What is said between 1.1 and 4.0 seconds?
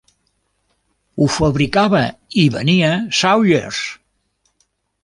Ho fabricava i venia Sawyer's.